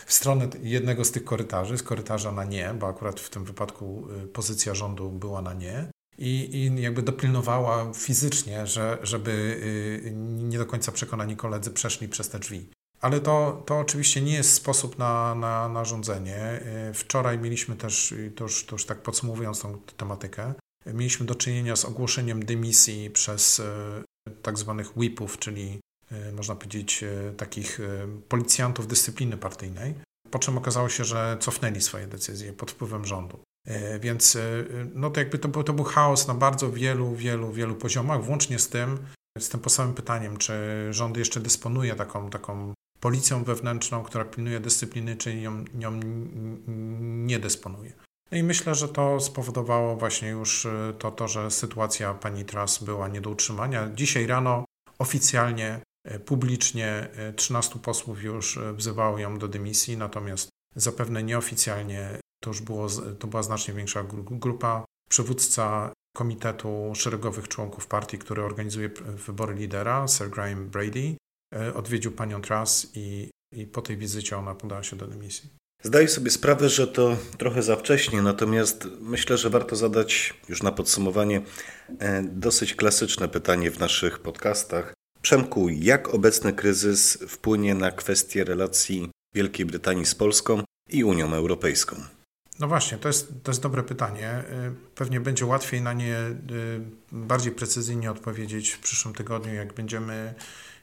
w 0.07 0.13
stronę 0.13 0.49
jednego 0.63 1.05
z 1.05 1.13
tych 1.13 1.25
korytarzy, 1.25 1.79
z 1.79 1.83
korytarza 1.83 2.33
na 2.33 2.45
nie, 2.45 2.75
bo 2.75 2.89
akurat 2.89 3.21
w 3.21 3.31
tym 3.31 3.45
wypadku 3.45 4.09
pozycja 4.33 4.75
rządu 4.75 5.11
była 5.11 5.43
na 5.43 5.55
nie, 5.55 5.91
i, 6.19 6.57
i 6.57 6.83
jakby 6.83 7.03
dopilnowała 7.03 7.93
fizycznie, 7.95 8.67
że, 8.67 8.99
żeby 9.03 9.31
y, 10.05 10.13
nie 10.17 10.59
do 10.59 10.67
końca 10.67 10.93
przekonani 10.93 11.37
koledzy 11.37 11.71
przeszli 11.71 12.09
przez 12.09 12.29
te 12.29 12.39
drzwi. 12.39 12.69
Ale 13.01 13.21
to, 13.21 13.63
to 13.67 13.79
oczywiście 13.79 14.21
nie 14.21 14.33
jest 14.35 14.55
sposób 14.55 14.99
na, 14.99 15.35
na, 15.35 15.69
na 15.69 15.85
rządzenie. 15.85 16.61
Y, 16.91 16.95
wczoraj 16.95 17.39
mieliśmy 17.39 17.77
też, 17.77 18.15
to 18.37 18.45
już, 18.45 18.67
to 18.67 18.75
już 18.75 18.87
tak 18.87 19.03
podsumowując 19.03 19.61
tą 19.61 19.79
tematykę, 19.97 20.55
mieliśmy 20.87 21.27
do 21.27 21.35
czynienia 21.35 21.77
z 21.77 21.85
ogłoszeniem 21.85 22.45
dymisji 22.45 23.11
przez 23.11 23.59
y, 23.59 23.63
tak 24.43 24.59
zwanych 24.59 24.97
whipów, 24.97 25.39
czyli 25.39 25.81
można 26.33 26.55
powiedzieć 26.55 27.05
takich 27.37 27.81
policjantów 28.29 28.87
dyscypliny 28.87 29.37
partyjnej, 29.37 29.95
po 30.31 30.39
czym 30.39 30.59
okazało 30.59 30.89
się, 30.89 31.05
że 31.05 31.37
cofnęli 31.41 31.81
swoje 31.81 32.07
decyzje 32.07 32.53
pod 32.53 32.71
wpływem 32.71 33.05
rządu. 33.05 33.39
E, 33.67 33.99
więc 33.99 34.37
e, 34.37 34.65
no 34.95 35.11
to 35.11 35.21
jakby 35.21 35.39
to 35.39 35.65
to 35.65 35.73
był 35.73 35.85
chaos 35.85 36.29
na 36.29 36.35
bardzo 36.35 36.73
wielu, 36.73 37.15
wielu, 37.15 37.53
wielu 37.53 37.75
poziomach, 37.75 38.25
włącznie 38.25 38.59
z 38.59 38.69
tym, 38.69 38.99
z 39.39 39.49
tym 39.49 39.61
podstawowym 39.61 39.95
pytaniem, 39.95 40.37
czy 40.37 40.53
rząd 40.91 41.17
jeszcze 41.17 41.41
dysponuje 41.41 41.95
taką, 41.95 42.31
taką 42.31 42.75
policją 43.01 43.45
wewnętrzną, 43.45 44.03
która 44.03 44.25
pilnuje 44.25 44.61
dyscypliny, 44.61 45.17
czy 45.17 45.35
nią, 45.35 45.65
nią 45.75 46.01
nie 47.27 47.39
dysponuje. 47.39 47.93
No 48.31 48.39
i 48.39 48.43
myślę, 48.43 48.75
że 48.75 48.89
to 48.89 49.21
spowodowało 49.21 49.97
właśnie 49.97 50.29
już 50.29 50.67
e, 50.67 50.95
to, 50.99 51.11
to, 51.11 51.29
że 51.29 51.51
sytuacja 51.51 52.15
pani 52.15 52.45
Tras 52.45 52.85
była 52.85 53.09
nie 53.09 53.21
do 53.21 53.31
utrzymania. 53.31 53.91
Dzisiaj 53.95 54.27
rano 54.27 54.65
oficjalnie, 54.99 55.81
publicznie 56.25 57.09
13 57.37 57.79
posłów 57.79 58.23
już 58.23 58.59
wzywało 58.75 59.19
ją 59.19 59.39
do 59.39 59.49
dymisji, 59.49 59.97
natomiast 59.97 60.49
zapewne 60.77 61.23
nieoficjalnie 61.23 62.19
to 62.47 62.51
już 62.51 62.61
było, 62.61 62.87
to 63.19 63.27
była 63.27 63.43
znacznie 63.43 63.75
większa 63.75 64.05
grupa. 64.31 64.85
Przywódca 65.11 65.93
Komitetu 66.17 66.93
Szeregowych 66.95 67.49
Członków 67.49 67.87
Partii, 67.87 68.19
który 68.19 68.43
organizuje 68.43 68.91
wybory 69.27 69.55
lidera, 69.55 70.09
Sir 70.09 70.31
Graham 70.31 70.69
Brady, 70.69 71.17
e, 71.55 71.75
odwiedził 71.75 72.13
panią 72.13 72.43
Truss 72.43 72.87
i, 72.95 73.31
i 73.55 73.67
po 73.67 73.83
tej 73.83 73.97
wizycie 73.97 74.39
ona 74.39 74.55
podała 74.55 74.83
się 74.83 74.97
do 74.97 75.07
dymisji. 75.07 75.51
Zdaję 75.83 76.09
sobie 76.09 76.31
sprawę, 76.31 76.69
że 76.69 76.87
to 76.87 77.17
trochę 77.39 77.63
za 77.63 77.77
wcześnie, 77.77 78.23
natomiast 78.23 78.89
myślę, 79.01 79.37
że 79.37 79.51
warto 79.51 79.77
zadać 79.77 80.35
już 80.49 80.63
na 80.63 80.73
podsumowanie 80.73 81.43
e, 81.99 82.23
dosyć 82.23 82.75
klasyczne 82.75 83.29
pytanie 83.29 83.71
w 83.71 83.79
naszych 83.79 84.19
podcastach. 84.19 84.95
Przemku, 85.23 85.69
jak 85.69 86.15
obecny 86.15 86.53
kryzys 86.53 87.19
wpłynie 87.29 87.75
na 87.75 87.91
kwestię 87.91 88.45
relacji 88.45 89.11
Wielkiej 89.35 89.67
Brytanii 89.67 90.07
z 90.07 90.15
Polską 90.15 90.63
i 90.91 91.05
Unią 91.05 91.35
Europejską? 91.35 92.16
No 92.61 92.69
właśnie, 92.69 92.99
to 92.99 93.09
jest, 93.09 93.33
to 93.43 93.51
jest 93.51 93.63
dobre 93.63 93.83
pytanie. 93.83 94.45
Y, 94.69 94.95
pewnie 94.95 95.21
będzie 95.21 95.47
łatwiej 95.47 95.83
na 95.83 95.93
nie 95.93 96.17
y, 96.17 96.37
bardziej 97.13 97.53
precyzyjnie 97.53 98.11
odpowiedzieć 98.11 98.71
w 98.71 98.79
przyszłym 98.79 99.15
tygodniu, 99.15 99.55
jak 99.55 99.73
będziemy 99.73 100.35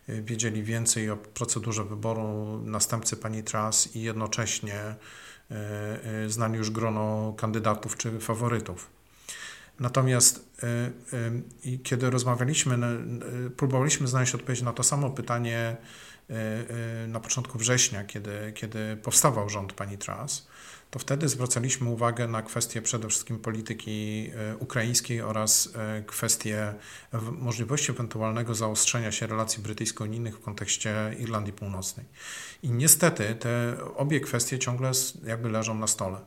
y, 0.10 0.22
wiedzieli 0.22 0.64
więcej 0.64 1.10
o 1.10 1.18
procedurze 1.18 1.84
wyboru 1.84 2.60
następcy 2.66 3.18
pani 3.18 3.44
Tras 3.44 3.96
i 3.96 4.02
jednocześnie 4.02 4.96
znani 6.28 6.58
już 6.58 6.72
grono 6.72 7.34
kandydatów 7.38 7.98
czy 7.98 8.20
faworytów. 8.20 8.90
Natomiast 9.80 10.58
kiedy 11.84 12.10
rozmawialiśmy, 12.10 12.78
próbowaliśmy 13.58 14.08
znaleźć 14.08 14.36
odpowiedź 14.36 14.62
na 14.62 14.74
to 14.74 14.84
samo 14.84 15.10
pytanie 15.10 15.78
na 17.08 17.20
początku 17.20 17.58
września, 17.58 18.04
kiedy, 18.04 18.54
kiedy 18.56 18.98
powstawał 19.04 19.50
rząd 19.50 19.74
pani 19.74 19.98
Truss, 19.98 20.48
to 20.94 21.00
wtedy 21.00 21.30
zwracaliśmy 21.30 21.90
uwagę 21.90 22.28
na 22.28 22.42
kwestie 22.42 22.82
przede 22.82 23.10
wszystkim 23.10 23.40
polityki 23.40 24.30
e, 24.36 24.58
ukraińskiej 24.58 25.22
oraz 25.22 25.70
e, 25.76 26.04
kwestie 26.08 26.74
możliwości 27.32 27.92
ewentualnego 27.92 28.56
zaostrzenia 28.56 29.12
się 29.12 29.28
relacji 29.28 29.64
brytyjsko-unijnych 29.64 30.38
w 30.38 30.42
kontekście 30.42 31.16
Irlandii 31.20 31.54
Północnej. 31.54 32.06
I 32.64 32.72
niestety 32.72 33.36
te 33.36 33.78
obie 33.96 34.20
kwestie 34.20 34.60
ciągle 34.60 34.92
jakby 35.26 35.50
leżą 35.50 35.76
na 35.76 35.88
stole. 35.88 36.20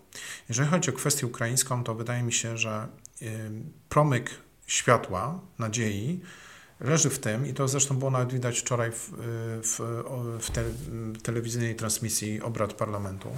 Jeżeli 0.48 0.68
chodzi 0.68 0.90
o 0.90 0.92
kwestię 0.92 1.26
ukraińską, 1.26 1.84
to 1.84 1.94
wydaje 1.94 2.22
mi 2.22 2.32
się, 2.32 2.58
że 2.58 2.88
e, 3.22 3.26
promyk 3.88 4.30
światła, 4.66 5.40
nadziei, 5.58 6.20
leży 6.80 7.10
w 7.10 7.18
tym, 7.18 7.46
i 7.46 7.54
to 7.54 7.68
zresztą 7.68 7.96
było 7.96 8.10
nawet 8.10 8.32
widać 8.32 8.60
wczoraj 8.60 8.92
w, 8.92 9.10
w, 9.62 9.78
w, 10.40 10.50
te, 10.50 10.64
w 10.64 11.22
telewizyjnej 11.22 11.76
transmisji 11.76 12.42
obrad 12.42 12.72
parlamentu, 12.72 13.28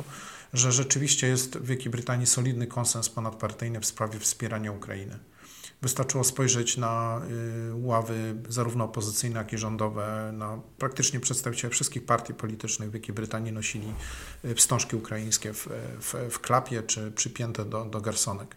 że 0.53 0.73
rzeczywiście 0.73 1.27
jest 1.27 1.59
w 1.59 1.67
Wielkiej 1.67 1.93
Brytanii 1.93 2.27
solidny 2.27 2.67
konsens 2.67 3.09
ponadpartyjny 3.09 3.81
w 3.81 3.87
sprawie 3.87 4.19
wspierania 4.19 4.73
Ukrainy. 4.73 5.19
Wystarczyło 5.83 6.25
spojrzeć 6.25 6.77
na 6.77 7.21
y, 7.71 7.75
ławy 7.75 8.35
zarówno 8.49 8.85
opozycyjne, 8.85 9.39
jak 9.39 9.53
i 9.53 9.59
rządowe, 9.59 10.31
na 10.33 10.61
praktycznie 10.79 11.21
przedstawiciele 11.21 11.71
wszystkich 11.71 12.05
partii 12.07 12.35
politycznych 12.35 12.89
w 12.89 12.93
Wielkiej 12.93 13.15
Brytanii 13.15 13.53
nosili 13.53 13.95
y, 14.45 14.55
wstążki 14.55 14.97
ukraińskie 14.97 15.53
w, 15.53 15.69
w, 16.01 16.15
w 16.31 16.39
klapie 16.41 16.83
czy 16.83 17.13
przypięte 17.13 17.65
do, 17.65 17.85
do 17.85 18.01
garsonek. 18.01 18.57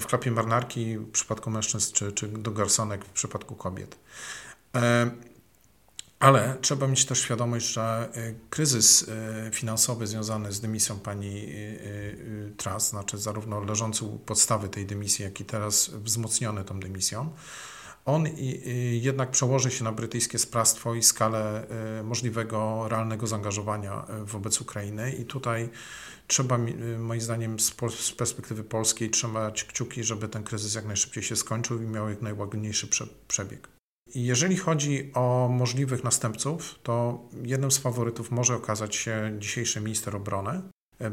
W 0.00 0.06
klapie 0.06 0.30
marynarki 0.30 0.98
w 0.98 1.10
przypadku 1.10 1.50
mężczyzn, 1.50 1.92
czy, 1.92 2.12
czy 2.12 2.28
do 2.28 2.50
garsonek 2.50 3.04
w 3.04 3.10
przypadku 3.10 3.54
kobiet. 3.54 3.98
E, 4.74 5.10
ale 6.20 6.56
trzeba 6.60 6.86
mieć 6.86 7.04
też 7.04 7.20
świadomość, 7.20 7.66
że 7.66 8.08
y, 8.16 8.34
kryzys 8.50 9.02
y, 9.02 9.06
finansowy 9.52 10.06
związany 10.06 10.52
z 10.52 10.60
dymisją 10.60 10.98
pani 10.98 11.48
Truss, 12.56 12.88
znaczy 12.88 13.18
zarówno 13.18 13.60
leżący 13.60 14.04
u 14.04 14.18
podstawy 14.18 14.68
tej 14.68 14.86
dymisji, 14.86 15.24
jak 15.24 15.40
i 15.40 15.44
teraz 15.44 15.90
wzmocniony 15.90 16.64
tą 16.64 16.80
dymisją, 16.80 17.30
on 18.04 18.26
jednak 18.92 19.30
przełoży 19.30 19.70
się 19.70 19.84
na 19.84 19.92
brytyjskie 19.92 20.38
sprawstwo 20.38 20.94
i 20.94 21.02
skalę 21.02 21.66
możliwego 22.04 22.88
realnego 22.88 23.26
zaangażowania 23.26 24.06
wobec 24.24 24.60
Ukrainy 24.60 25.12
i 25.12 25.24
tutaj 25.24 25.68
trzeba, 26.26 26.58
moim 26.98 27.20
zdaniem, 27.20 27.60
z 27.60 28.12
perspektywy 28.12 28.64
polskiej 28.64 29.10
trzymać 29.10 29.64
kciuki, 29.64 30.04
żeby 30.04 30.28
ten 30.28 30.44
kryzys 30.44 30.74
jak 30.74 30.84
najszybciej 30.84 31.22
się 31.22 31.36
skończył 31.36 31.82
i 31.82 31.86
miał 31.86 32.08
jak 32.08 32.22
najłagodniejszy 32.22 32.88
przebieg. 33.28 33.68
Jeżeli 34.14 34.56
chodzi 34.56 35.10
o 35.14 35.48
możliwych 35.52 36.04
następców, 36.04 36.78
to 36.82 37.22
jednym 37.42 37.70
z 37.70 37.78
faworytów 37.78 38.30
może 38.30 38.56
okazać 38.56 38.96
się 38.96 39.36
dzisiejszy 39.38 39.80
minister 39.80 40.16
obrony, 40.16 40.62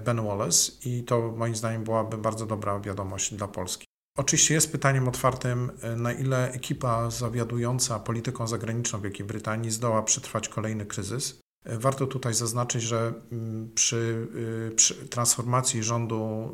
Ben 0.05 0.25
Wallace, 0.25 0.71
i 0.85 1.03
to 1.03 1.33
moim 1.37 1.55
zdaniem 1.55 1.83
byłaby 1.83 2.17
bardzo 2.17 2.45
dobra 2.45 2.79
wiadomość 2.79 3.33
dla 3.33 3.47
Polski. 3.47 3.85
Oczywiście 4.17 4.53
jest 4.53 4.71
pytaniem 4.71 5.07
otwartym, 5.07 5.71
e, 5.81 5.95
na 5.95 6.13
ile 6.13 6.51
ekipa 6.51 7.09
zawiadująca 7.09 7.99
polityką 7.99 8.47
zagraniczną 8.47 9.01
Wielkiej 9.01 9.25
Brytanii 9.25 9.71
zdoła 9.71 10.03
przetrwać 10.03 10.49
kolejny 10.49 10.85
kryzys. 10.85 11.41
E, 11.65 11.77
warto 11.77 12.07
tutaj 12.07 12.33
zaznaczyć, 12.33 12.83
że 12.83 13.13
mm, 13.31 13.71
przy, 13.75 14.27
przy 14.75 14.95
transformacji 15.07 15.83
rządu 15.83 16.51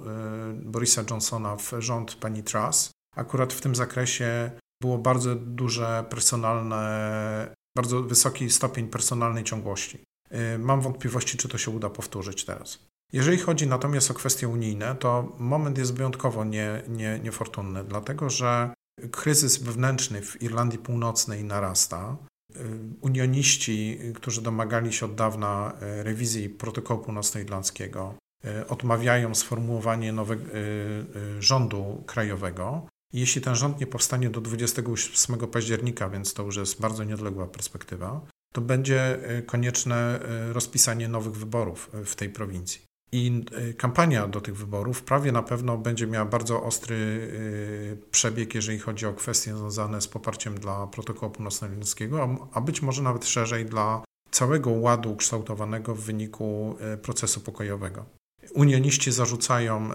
Borisa 0.56 1.04
Johnsona 1.10 1.56
w 1.56 1.72
rząd 1.80 2.16
pani 2.16 2.44
Truss, 2.44 2.92
akurat 3.16 3.54
w 3.54 3.62
tym 3.62 3.76
zakresie 3.76 4.52
było 4.82 4.98
bardzo 4.98 5.36
duże 5.36 6.06
personalne, 6.10 7.56
bardzo 7.78 8.02
wysoki 8.02 8.50
stopień 8.50 8.88
personalnej 8.88 9.44
ciągłości. 9.44 10.04
Mam 10.60 10.82
wątpliwości, 10.82 11.38
czy 11.38 11.50
to 11.50 11.58
się 11.58 11.72
uda 11.72 11.90
powtórzyć 11.90 12.46
teraz. 12.46 12.80
Jeżeli 13.14 13.38
chodzi 13.38 13.68
natomiast 13.68 14.12
o 14.12 14.14
kwestie 14.14 14.48
unijne, 14.48 14.96
to 14.96 15.36
moment 15.40 15.78
jest 15.78 15.94
wyjątkowo 15.94 16.44
nie, 16.44 16.82
nie, 16.88 17.20
niefortunny, 17.20 17.84
dlatego 17.84 18.30
że 18.30 18.74
kryzys 19.12 19.58
wewnętrzny 19.58 20.22
w 20.22 20.42
Irlandii 20.42 20.80
Północnej 20.80 21.44
narasta. 21.44 22.18
Y, 22.56 22.60
unioniści, 23.02 24.00
którzy 24.16 24.42
domagali 24.42 24.94
się 24.94 25.06
od 25.06 25.16
dawna 25.16 25.74
y, 26.00 26.04
rewizji 26.04 26.50
protokołu 26.50 27.04
północnoirlandzkiego, 27.04 28.16
odmawiają 28.70 29.36
sformułowania 29.36 30.14
nowego 30.14 30.44
rządu 31.40 32.04
krajowego. 32.06 32.88
Jeśli 33.14 33.42
ten 33.42 33.56
rząd 33.56 33.80
nie 33.80 33.88
powstanie 33.88 34.30
do 34.30 34.42
28 34.42 35.38
października, 35.38 36.10
więc 36.10 36.34
to 36.34 36.44
już 36.44 36.56
jest 36.56 36.82
bardzo 36.82 37.04
nieodległa 37.04 37.48
perspektywa, 37.48 38.22
to 38.54 38.62
będzie 38.62 39.20
konieczne 39.46 40.20
rozpisanie 40.52 41.08
nowych 41.08 41.36
wyborów 41.36 41.90
w 42.06 42.16
tej 42.16 42.30
prowincji. 42.30 42.82
I 43.16 43.46
kampania 43.78 44.28
do 44.28 44.42
tych 44.42 44.58
wyborów 44.58 45.04
prawie 45.04 45.32
na 45.32 45.44
pewno 45.44 45.78
będzie 45.78 46.08
miała 46.08 46.26
bardzo 46.26 46.64
ostry 46.64 47.30
przebieg, 48.12 48.56
jeżeli 48.56 48.80
chodzi 48.80 49.06
o 49.06 49.14
kwestie 49.14 49.58
związane 49.58 50.02
z 50.02 50.08
poparciem 50.08 50.60
dla 50.60 50.88
protokołu 50.88 51.32
północnoirlandzkiego, 51.32 52.48
a 52.54 52.62
być 52.62 52.82
może 52.82 53.02
nawet 53.02 53.26
szerzej 53.26 53.66
dla 53.66 54.04
całego 54.32 54.70
ładu 54.72 55.12
ukształtowanego 55.12 55.96
w 55.96 56.02
wyniku 56.02 56.78
procesu 57.02 57.42
pokojowego. 57.42 58.06
Unioniści 58.54 59.12
zarzucają 59.12 59.90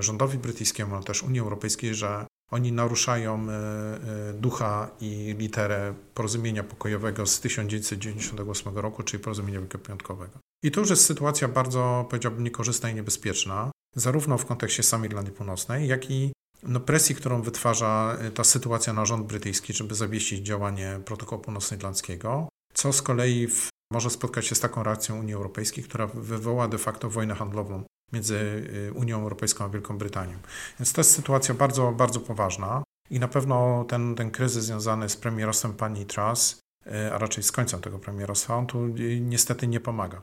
rządowi 0.00 0.38
brytyjskiemu, 0.38 0.94
ale 0.94 1.04
też 1.04 1.22
Unii 1.22 1.40
Europejskiej, 1.40 1.94
że 1.94 2.26
oni 2.50 2.72
naruszają 2.72 3.46
e, 3.50 3.52
e, 3.52 4.32
ducha 4.32 4.90
i 5.00 5.34
literę 5.38 5.94
porozumienia 6.14 6.64
pokojowego 6.64 7.26
z 7.26 7.40
1998 7.40 8.78
roku, 8.78 9.02
czyli 9.02 9.22
porozumienia 9.22 9.60
wielkopiątkowego. 9.60 10.38
I 10.62 10.70
to 10.70 10.80
już 10.80 10.90
jest 10.90 11.04
sytuacja 11.04 11.48
bardzo, 11.48 12.06
powiedziałbym, 12.10 12.44
niekorzystna 12.44 12.90
i 12.90 12.94
niebezpieczna, 12.94 13.70
zarówno 13.94 14.38
w 14.38 14.46
kontekście 14.46 14.82
samej 14.82 15.10
Irlandii 15.10 15.34
Północnej, 15.34 15.88
jak 15.88 16.10
i 16.10 16.32
no, 16.62 16.80
presji, 16.80 17.14
którą 17.14 17.42
wytwarza 17.42 18.16
e, 18.20 18.30
ta 18.30 18.44
sytuacja 18.44 18.92
na 18.92 19.06
rząd 19.06 19.26
brytyjski, 19.26 19.72
żeby 19.72 19.94
zawiesić 19.94 20.46
działanie 20.46 21.00
protokołu 21.04 21.42
północnoirlandzkiego, 21.42 22.48
co 22.74 22.92
z 22.92 23.02
kolei 23.02 23.48
w, 23.48 23.68
może 23.92 24.10
spotkać 24.10 24.46
się 24.46 24.54
z 24.54 24.60
taką 24.60 24.82
reakcją 24.82 25.18
Unii 25.18 25.34
Europejskiej, 25.34 25.84
która 25.84 26.06
wywoła 26.06 26.68
de 26.68 26.78
facto 26.78 27.10
wojnę 27.10 27.34
handlową 27.34 27.84
między 28.12 28.34
y, 28.34 28.92
Unią 28.94 29.22
Europejską 29.22 29.64
a 29.64 29.68
Wielką 29.68 29.98
Brytanią. 29.98 30.38
Więc 30.80 30.92
to 30.92 31.00
jest 31.00 31.14
sytuacja 31.14 31.54
bardzo, 31.54 31.92
bardzo 31.92 32.20
poważna 32.20 32.82
i 33.10 33.20
na 33.20 33.28
pewno 33.28 33.84
ten, 33.88 34.14
ten 34.14 34.30
kryzys 34.30 34.64
związany 34.64 35.08
z 35.08 35.16
premierostwem 35.16 35.72
pani 35.72 36.06
Truss, 36.06 36.60
y, 36.86 37.12
a 37.12 37.18
raczej 37.18 37.44
z 37.44 37.52
końcem 37.52 37.80
tego 37.80 37.98
premierostwa, 37.98 38.56
on 38.56 38.66
tu 38.66 38.86
y, 38.86 39.20
niestety 39.20 39.66
nie 39.66 39.80
pomaga. 39.80 40.22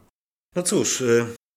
No 0.56 0.64
cóż, 0.64 1.04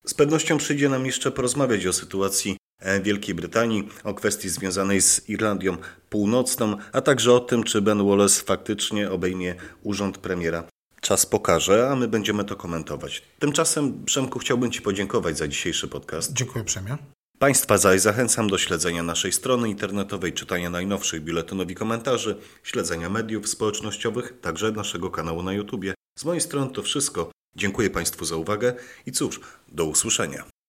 z 0.06 0.14
pewnością 0.14 0.58
przyjdzie 0.58 0.88
nam 0.88 1.06
jeszcze 1.06 1.30
porozmawiać 1.30 1.86
o 1.86 1.92
sytuacji 1.92 2.56
e, 2.80 3.00
Wielkiej 3.00 3.34
Brytanii, 3.34 3.88
o 4.04 4.14
kwestii 4.14 4.48
związanej 4.48 5.02
z 5.02 5.28
Irlandią 5.28 5.76
Północną, 6.10 6.76
a 6.92 7.00
także 7.00 7.32
o 7.32 7.40
tym, 7.40 7.64
czy 7.64 7.82
Ben 7.82 8.06
Wallace 8.08 8.42
faktycznie 8.42 9.10
obejmie 9.10 9.54
urząd 9.82 10.18
premiera 10.18 10.64
Czas 11.06 11.26
pokaże, 11.26 11.88
a 11.90 11.96
my 11.96 12.08
będziemy 12.08 12.44
to 12.44 12.56
komentować. 12.56 13.22
Tymczasem, 13.38 14.04
Przemku, 14.04 14.38
chciałbym 14.38 14.70
Ci 14.70 14.82
podziękować 14.82 15.38
za 15.38 15.48
dzisiejszy 15.48 15.88
podcast. 15.88 16.32
Dziękuję, 16.32 16.64
Przemie. 16.64 16.96
Państwa 17.38 17.78
zaś 17.78 18.00
zachęcam 18.00 18.48
do 18.48 18.58
śledzenia 18.58 19.02
naszej 19.02 19.32
strony 19.32 19.68
internetowej, 19.68 20.32
czytania 20.32 20.70
najnowszych 20.70 21.24
biuletynów 21.24 21.70
i 21.70 21.74
komentarzy, 21.74 22.36
śledzenia 22.62 23.10
mediów 23.10 23.48
społecznościowych, 23.48 24.40
także 24.40 24.72
naszego 24.72 25.10
kanału 25.10 25.42
na 25.42 25.52
YouTube. 25.52 25.84
Z 26.18 26.24
mojej 26.24 26.40
strony 26.40 26.70
to 26.72 26.82
wszystko. 26.82 27.30
Dziękuję 27.56 27.90
Państwu 27.90 28.24
za 28.24 28.36
uwagę 28.36 28.74
i 29.06 29.12
cóż, 29.12 29.40
do 29.68 29.84
usłyszenia. 29.84 30.44